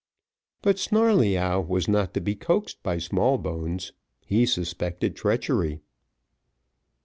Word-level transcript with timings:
But 0.63 0.79
Snarleyyow 0.79 1.61
was 1.61 1.87
not 1.87 2.15
to 2.15 2.21
be 2.21 2.33
coaxed 2.33 2.81
by 2.81 2.97
Smallbones; 2.97 3.93
he 4.25 4.47
suspected 4.47 5.15
treachery. 5.15 5.81